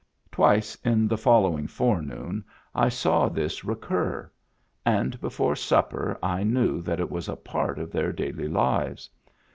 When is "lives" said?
8.47-9.11